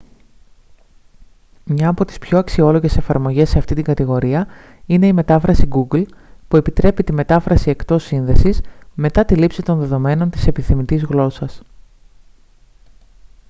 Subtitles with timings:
[1.65, 4.47] μία από τις πιο αξιόλογες εφαρμογές σε αυτήν την κατηγορία
[4.85, 6.05] είναι η μετάφραση google
[6.47, 8.61] που επιτρέπει τη μετάφραση εκτός σύνδεσης
[8.93, 11.61] μετά τη λήψη των δεδομένων της επιθυμητής γλώσσας